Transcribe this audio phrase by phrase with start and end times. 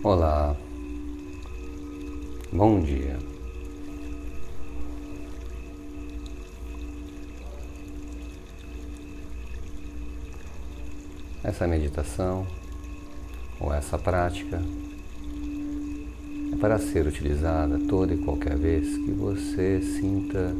[0.00, 0.56] Olá,
[2.52, 3.18] bom dia.
[11.42, 12.46] Essa meditação
[13.58, 14.62] ou essa prática
[16.52, 20.54] é para ser utilizada toda e qualquer vez que você sinta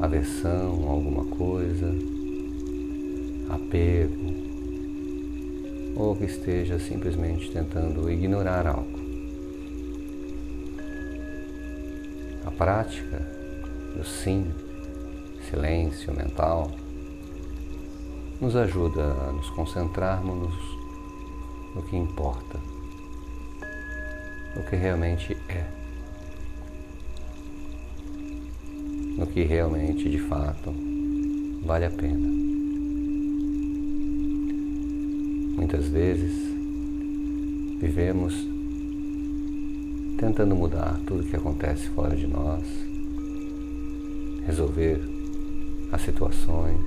[0.00, 1.92] aversão a alguma coisa,
[3.50, 4.51] apego,
[5.94, 9.00] ou que esteja simplesmente tentando ignorar algo.
[12.44, 13.18] A prática
[13.96, 14.52] do sim,
[15.48, 16.70] silêncio mental,
[18.40, 20.52] nos ajuda a nos concentrarmos
[21.74, 22.58] no que importa,
[24.56, 25.64] no que realmente é,
[29.16, 30.74] no que realmente de fato
[31.64, 32.41] vale a pena.
[35.56, 36.32] Muitas vezes
[37.78, 38.34] vivemos
[40.18, 42.64] tentando mudar tudo que acontece fora de nós,
[44.46, 45.00] resolver
[45.90, 46.80] as situações,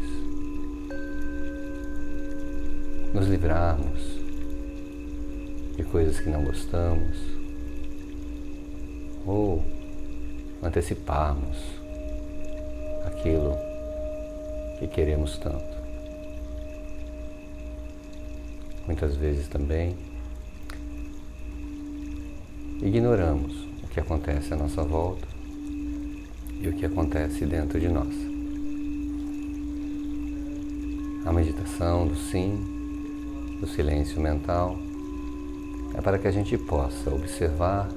[3.13, 4.19] nos livrarmos
[5.77, 7.17] de coisas que não gostamos
[9.25, 9.63] ou
[10.63, 11.57] anteciparmos
[13.05, 13.55] aquilo
[14.79, 15.84] que queremos tanto.
[18.87, 19.95] Muitas vezes também
[22.81, 25.27] ignoramos o que acontece à nossa volta
[26.59, 28.13] e o que acontece dentro de nós.
[31.25, 34.77] A meditação do sim, do silêncio mental,
[35.95, 37.89] é para que a gente possa observar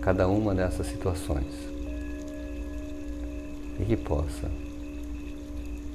[0.00, 1.52] cada uma dessas situações
[3.78, 4.50] e que possa,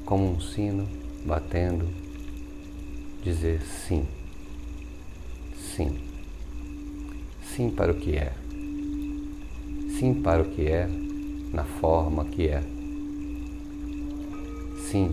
[0.06, 0.88] como um sino
[1.26, 2.05] batendo
[3.26, 4.06] dizer sim.
[5.58, 6.00] Sim.
[7.42, 8.32] Sim para o que é.
[9.98, 10.88] Sim para o que é,
[11.52, 12.62] na forma que é.
[14.92, 15.10] Sim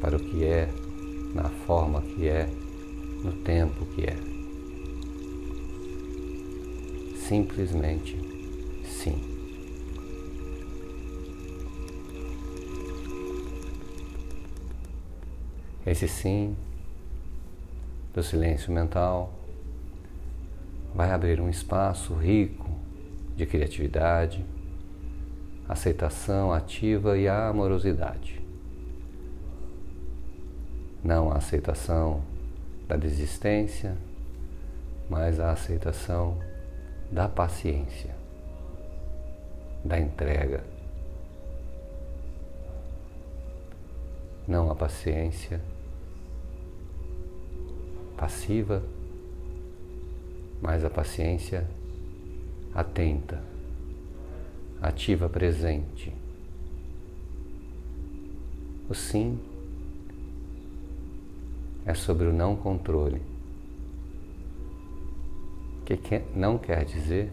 [0.00, 0.70] para o que é,
[1.34, 2.48] na forma que é,
[3.22, 4.16] no tempo que é.
[7.28, 8.16] Simplesmente
[8.86, 9.20] sim.
[15.86, 16.56] Esse sim
[18.14, 19.34] do silêncio mental,
[20.94, 22.70] vai abrir um espaço rico
[23.36, 24.44] de criatividade,
[25.68, 28.40] aceitação ativa e amorosidade.
[31.02, 32.22] Não a aceitação
[32.86, 33.96] da desistência,
[35.10, 36.38] mas a aceitação
[37.10, 38.14] da paciência,
[39.84, 40.62] da entrega.
[44.46, 45.60] Não a paciência
[48.16, 48.82] passiva,
[50.60, 51.66] mas a paciência
[52.74, 53.42] atenta,
[54.80, 56.12] ativa presente.
[58.88, 59.38] O sim
[61.86, 63.20] é sobre o não controle,
[65.84, 67.30] que não quer dizer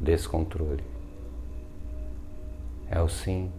[0.00, 0.82] descontrole.
[2.90, 3.50] É o sim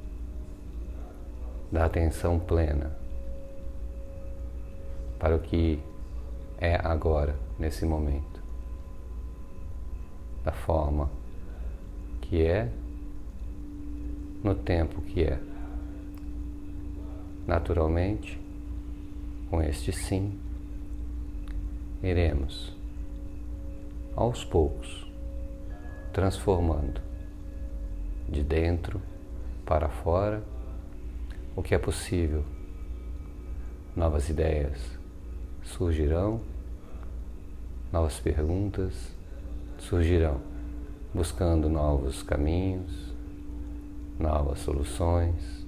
[1.71, 2.91] da atenção plena
[5.17, 5.79] para o que
[6.61, 8.39] é agora, nesse momento,
[10.43, 11.09] da forma
[12.21, 12.71] que é,
[14.43, 15.39] no tempo que é.
[17.47, 18.39] Naturalmente,
[19.49, 20.39] com este sim,
[22.03, 22.77] iremos,
[24.15, 25.11] aos poucos,
[26.13, 27.01] transformando
[28.29, 29.01] de dentro
[29.65, 30.43] para fora
[31.55, 32.45] o que é possível.
[33.95, 34.77] Novas ideias
[35.63, 36.50] surgirão
[37.91, 39.13] novas perguntas
[39.77, 40.39] surgirão,
[41.13, 43.13] buscando novos caminhos,
[44.17, 45.67] novas soluções,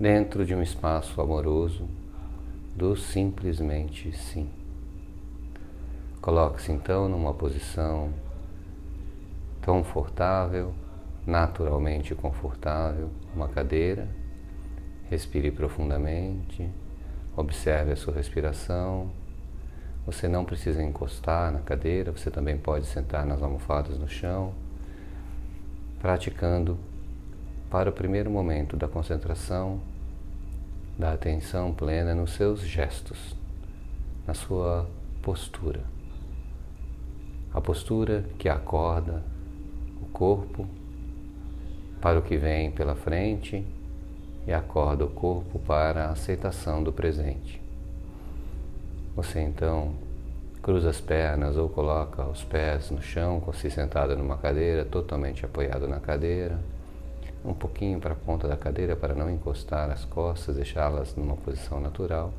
[0.00, 1.86] dentro de um espaço amoroso
[2.74, 4.48] do simplesmente sim.
[6.22, 8.10] Coloque-se então numa posição
[9.62, 10.72] confortável,
[11.26, 14.08] naturalmente confortável, uma cadeira.
[15.10, 16.66] Respire profundamente,
[17.36, 19.10] observe a sua respiração
[20.06, 24.52] você não precisa encostar na cadeira, você também pode sentar nas almofadas no chão,
[25.98, 26.78] praticando
[27.70, 29.80] para o primeiro momento da concentração,
[30.98, 33.34] da atenção plena nos seus gestos,
[34.26, 34.88] na sua
[35.22, 35.80] postura.
[37.52, 39.22] A postura que acorda
[40.02, 40.68] o corpo
[42.00, 43.66] para o que vem pela frente
[44.46, 47.63] e acorda o corpo para a aceitação do presente.
[49.14, 49.94] Você então
[50.64, 55.86] Cruza as pernas ou coloca os pés no chão, se sentado numa cadeira, totalmente apoiado
[55.86, 56.58] na cadeira.
[57.44, 61.78] Um pouquinho para a ponta da cadeira para não encostar as costas, deixá-las numa posição
[61.78, 62.32] natural.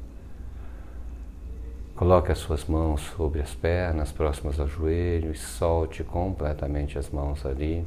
[1.96, 7.46] Coloque as suas mãos sobre as pernas, próximas ao joelho, e solte completamente as mãos
[7.46, 7.86] ali.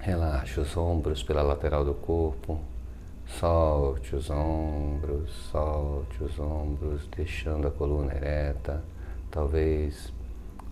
[0.00, 2.60] Relaxe os ombros pela lateral do corpo.
[3.26, 8.82] Solte os ombros, solte os ombros, deixando a coluna ereta.
[9.30, 10.12] Talvez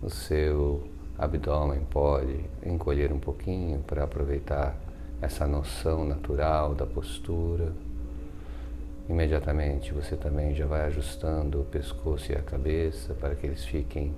[0.01, 0.83] o seu
[1.17, 4.75] abdômen pode encolher um pouquinho para aproveitar
[5.21, 7.71] essa noção natural da postura.
[9.07, 14.13] Imediatamente você também já vai ajustando o pescoço e a cabeça para que eles fiquem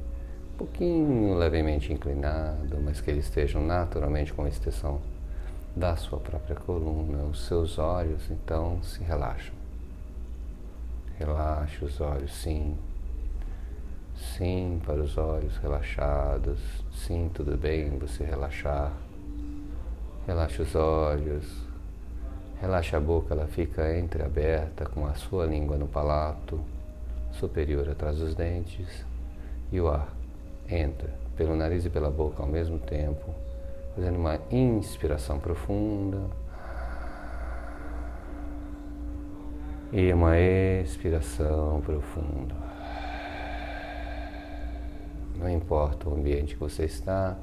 [0.53, 5.01] um pouquinho levemente inclinados, mas que eles estejam naturalmente com extensão
[5.77, 7.23] da sua própria coluna.
[7.23, 9.53] Os seus olhos então se relaxam.
[11.17, 12.75] Relaxe os olhos, sim.
[14.15, 16.59] Sim, para os olhos relaxados.
[16.93, 18.91] Sim, tudo bem você relaxar.
[20.25, 21.45] Relaxe os olhos.
[22.59, 26.59] Relaxe a boca, ela fica entreaberta com a sua língua no palato
[27.33, 29.05] superior atrás dos dentes.
[29.71, 30.09] E o ar
[30.67, 33.31] entra pelo nariz e pela boca ao mesmo tempo,
[33.97, 36.29] fazendo uma inspiração profunda.
[39.91, 42.53] E uma expiração profunda.
[45.35, 47.37] Não importa o ambiente que você está,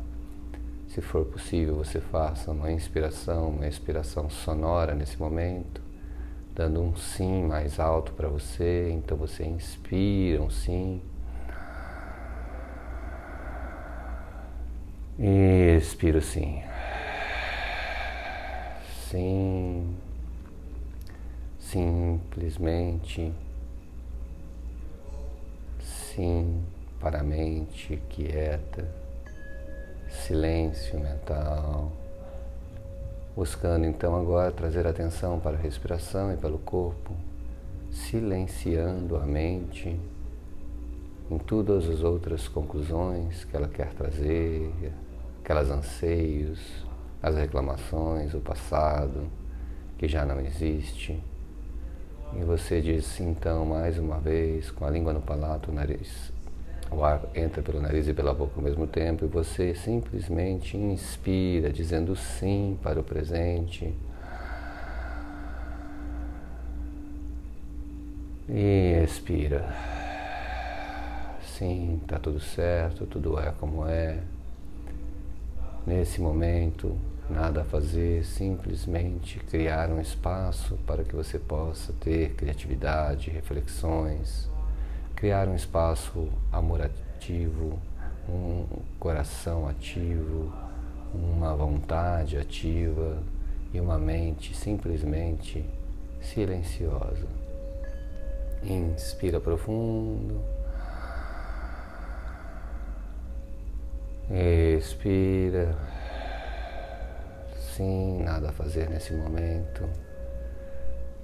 [0.87, 5.81] se for possível, você faça uma inspiração, uma expiração sonora nesse momento,
[6.55, 8.91] dando um sim mais alto para você.
[8.93, 11.03] Então você inspira um sim.
[15.19, 15.54] E
[15.87, 16.63] expira sim.
[19.11, 19.97] Sim.
[21.59, 23.33] Simplesmente.
[25.81, 26.65] Sim
[27.05, 28.89] para a mente quieta,
[30.09, 31.93] silêncio mental,
[33.37, 37.15] buscando então agora trazer atenção para a respiração e pelo corpo,
[37.91, 40.01] silenciando a mente
[41.31, 44.73] em todas as outras conclusões que ela quer trazer,
[45.44, 46.58] aquelas anseios,
[47.23, 49.29] as reclamações, o passado
[49.96, 51.23] que já não existe.
[52.37, 56.35] E você diz então mais uma vez, com a língua no palato, o nariz
[56.91, 61.70] o ar entra pelo nariz e pela boca ao mesmo tempo e você simplesmente inspira,
[61.73, 63.93] dizendo sim para o presente.
[68.49, 69.75] E expira.
[71.43, 74.19] Sim, está tudo certo, tudo é como é.
[75.87, 76.97] Nesse momento,
[77.29, 84.53] nada a fazer, simplesmente criar um espaço para que você possa ter criatividade, reflexões
[85.25, 87.79] criar um espaço amorativo,
[88.29, 88.67] um
[88.99, 90.53] coração ativo,
[91.15, 93.23] uma vontade ativa
[93.73, 95.65] e uma mente simplesmente
[96.21, 97.27] silenciosa.
[98.63, 100.43] Inspira profundo.
[104.31, 105.76] Expira.
[107.59, 109.88] Sim, nada a fazer nesse momento.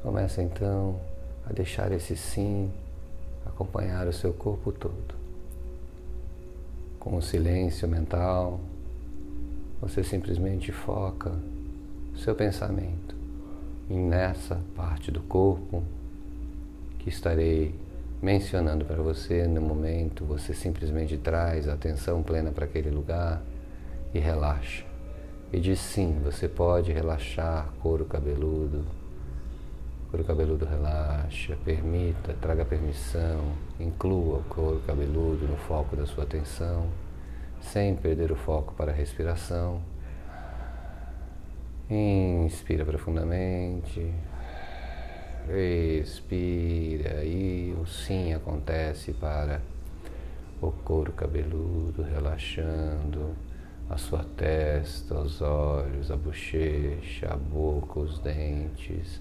[0.02, 1.00] Começa então
[1.48, 2.70] a deixar esse sim
[3.46, 5.14] acompanhar o seu corpo todo.
[6.98, 8.60] Com o silêncio mental,
[9.80, 11.32] você simplesmente foca
[12.16, 13.14] seu pensamento
[13.88, 15.82] nessa parte do corpo
[16.98, 17.74] que estarei
[18.22, 23.40] mencionando para você no momento, você simplesmente traz a atenção plena para aquele lugar
[24.12, 24.84] e relaxa.
[25.52, 28.84] E diz sim, você pode relaxar couro cabeludo,
[30.10, 36.86] couro cabeludo relaxa, permita, traga permissão, inclua o couro cabeludo no foco da sua atenção,
[37.60, 39.80] sem perder o foco para a respiração.
[41.88, 44.14] Inspira profundamente,
[45.58, 49.60] expira e o sim acontece para
[50.60, 53.34] o couro cabeludo relaxando,
[53.88, 59.20] a sua testa, os olhos, a bochecha, a boca, os dentes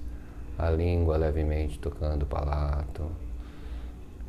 [0.60, 3.10] a língua levemente tocando o palato.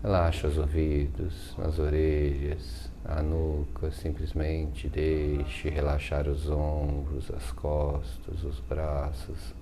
[0.01, 8.61] Relaxa os ouvidos, as orelhas, a nuca, simplesmente deixe relaxar os ombros, as costas, os
[8.61, 9.60] braços.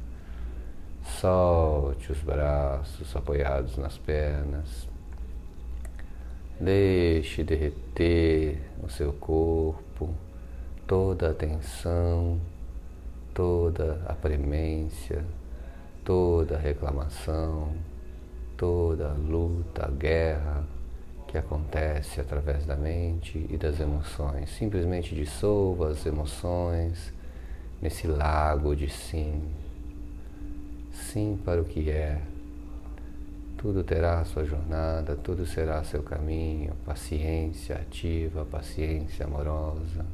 [1.17, 4.89] Solte os braços apoiados nas pernas.
[6.61, 10.15] Deixe derreter o seu corpo,
[10.87, 12.41] toda a tensão,
[13.35, 15.25] toda a premência
[16.09, 17.75] toda reclamação,
[18.57, 20.65] toda luta, guerra
[21.27, 24.49] que acontece através da mente e das emoções.
[24.57, 27.13] Simplesmente dissolva as emoções
[27.83, 29.43] nesse lago de sim.
[30.99, 32.21] Sim para o que é.
[33.57, 36.75] Tudo terá sua jornada, tudo será seu caminho.
[36.85, 40.05] Paciência ativa, paciência amorosa.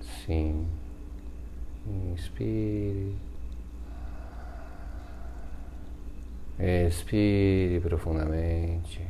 [0.00, 0.66] Sim.
[2.12, 3.16] Inspire.
[6.58, 9.00] Expire profundamente.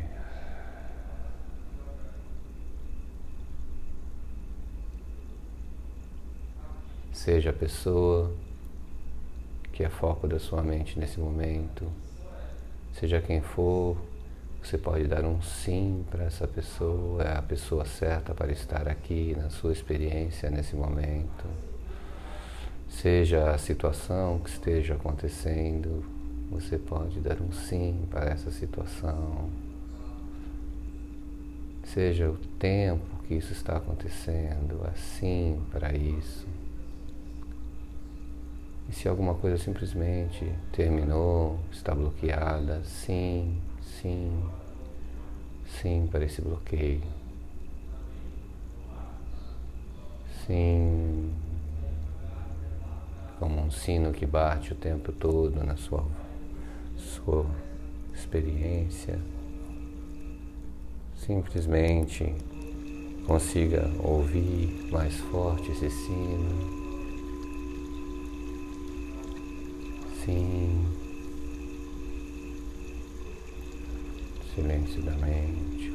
[7.13, 8.33] Seja a pessoa
[9.79, 11.87] que é foco da sua mente nesse momento,
[12.95, 13.97] seja quem for,
[14.61, 19.37] você pode dar um sim para essa pessoa, é a pessoa certa para estar aqui
[19.39, 21.47] na sua experiência nesse momento.
[22.89, 26.05] Seja a situação que esteja acontecendo,
[26.51, 29.49] você pode dar um sim para essa situação.
[31.85, 36.49] Seja o tempo que isso está acontecendo, assim para isso.
[38.89, 44.43] E se alguma coisa simplesmente terminou, está bloqueada, sim, sim,
[45.67, 47.03] sim para esse bloqueio.
[50.47, 51.31] Sim,
[53.39, 56.05] como um sino que bate o tempo todo na sua
[56.97, 57.47] sua
[58.15, 59.19] experiência,
[61.15, 62.35] simplesmente
[63.27, 66.78] consiga ouvir mais forte esse sino.
[70.29, 70.85] Sim,
[74.55, 75.91] silêncio da mente,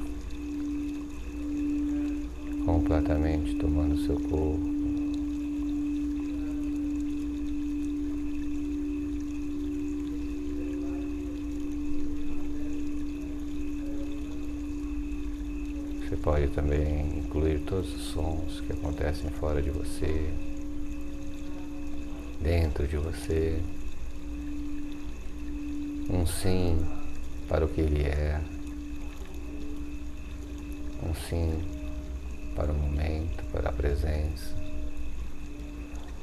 [2.65, 4.73] completamente tomando seu corpo.
[15.99, 20.27] Você pode também incluir todos os sons que acontecem fora de você,
[22.41, 23.61] dentro de você.
[26.13, 26.77] Um sim
[27.49, 28.39] para o que ele é,
[31.01, 31.59] um sim
[32.55, 34.55] para o momento, para a presença,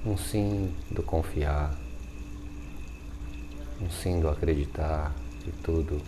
[0.07, 1.77] um sim do confiar,
[3.81, 6.01] um sim do acreditar que tudo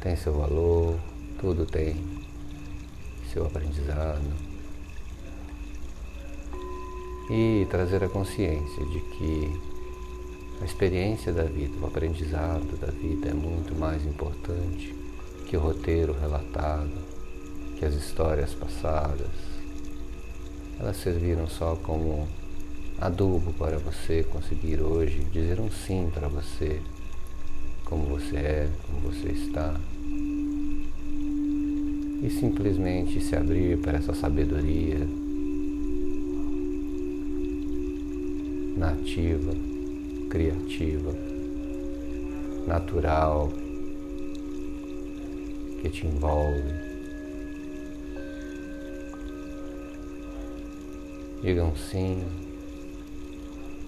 [0.00, 0.96] tem seu valor,
[1.40, 1.96] tudo tem
[3.32, 4.54] seu aprendizado.
[7.28, 9.73] E trazer a consciência de que
[10.60, 14.94] a experiência da vida, o aprendizado da vida é muito mais importante
[15.46, 16.92] que o roteiro relatado,
[17.78, 19.54] que as histórias passadas.
[20.78, 22.26] Elas serviram só como
[23.00, 26.80] adubo para você conseguir hoje dizer um sim para você,
[27.84, 29.74] como você é, como você está
[32.24, 35.06] e simplesmente se abrir para essa sabedoria
[38.78, 39.52] nativa,
[40.28, 41.12] criativa,
[42.66, 43.50] natural,
[45.80, 46.62] que te envolve.
[51.42, 52.22] Diga um sim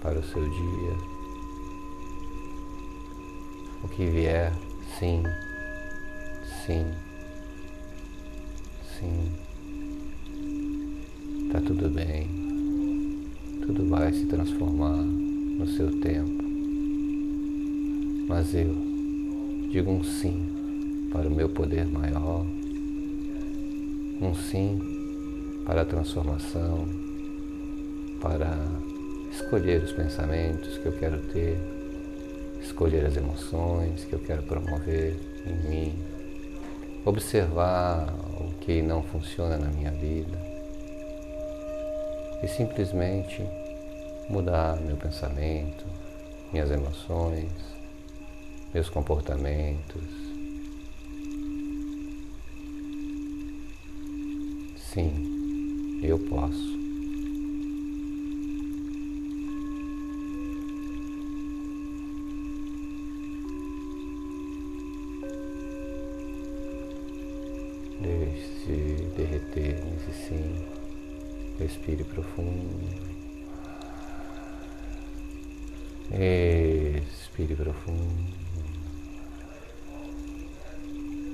[0.01, 0.97] para o seu dia.
[3.83, 4.53] O que vier,
[4.99, 5.23] sim,
[6.65, 6.85] sim.
[8.99, 9.31] Sim,
[11.51, 12.27] tá tudo bem,
[13.61, 15.05] tudo vai se transformar
[15.57, 16.43] no seu tempo.
[18.27, 18.75] Mas eu
[19.71, 22.45] digo um sim para o meu poder maior,
[24.21, 24.79] um sim
[25.65, 26.87] para a transformação,
[28.21, 28.57] para
[29.31, 31.57] escolher os pensamentos que eu quero ter,
[32.61, 35.93] escolher as emoções que eu quero promover em mim,
[37.05, 38.13] observar
[38.61, 40.37] que não funciona na minha vida
[42.43, 43.41] e simplesmente
[44.29, 45.85] mudar meu pensamento,
[46.51, 47.51] minhas emoções,
[48.73, 50.03] meus comportamentos.
[54.77, 56.77] Sim, eu posso.
[68.01, 70.65] Deixe-se derreter nesse sim.
[71.59, 73.26] Respire profundo.
[76.09, 78.33] Expire profundo.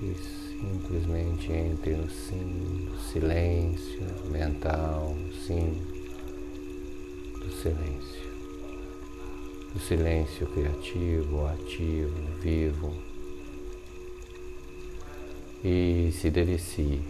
[0.01, 0.15] E
[0.59, 5.81] simplesmente mente entre no sim silêncio mental, sim
[7.39, 8.33] do silêncio.
[9.73, 13.12] Do silêncio criativo, ativo, vivo.
[15.63, 17.01] E se delicie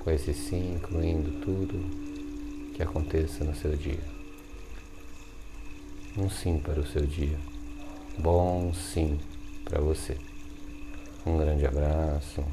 [0.00, 4.04] com esse sim, incluindo tudo que aconteça no seu dia.
[6.16, 7.38] Um sim para o seu dia.
[8.18, 9.18] Bom sim
[9.64, 10.16] para você.
[11.24, 12.44] Um grande abraço.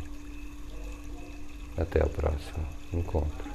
[1.77, 3.54] Até o próximo encontro.